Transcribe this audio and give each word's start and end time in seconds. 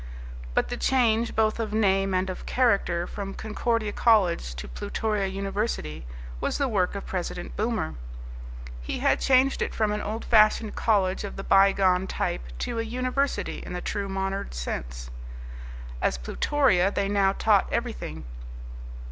But 0.55 0.69
the 0.69 0.77
change 0.77 1.35
both 1.35 1.59
of 1.59 1.73
name 1.75 2.15
and 2.15 2.27
of 2.31 2.47
character 2.47 3.05
from 3.05 3.35
Concordia 3.35 3.91
College 3.91 4.55
to 4.55 4.67
Plutoria 4.67 5.27
University 5.27 6.07
was 6.39 6.57
the 6.57 6.67
work 6.67 6.95
of 6.95 7.05
President 7.05 7.55
Boomer. 7.55 7.93
He 8.81 8.97
had 8.97 9.19
changed 9.19 9.61
it 9.61 9.75
from 9.75 9.91
an 9.91 10.01
old 10.01 10.25
fashioned 10.25 10.75
college 10.75 11.23
of 11.23 11.35
the 11.35 11.43
by 11.43 11.71
gone 11.71 12.07
type 12.07 12.41
to 12.65 12.79
a 12.79 12.81
university 12.81 13.59
in 13.59 13.73
the 13.73 13.79
true 13.81 14.09
modern 14.09 14.51
sense. 14.53 15.11
At 16.01 16.17
Plutoria 16.23 16.89
they 16.89 17.07
now 17.07 17.33
taught 17.33 17.71
everything. 17.71 18.23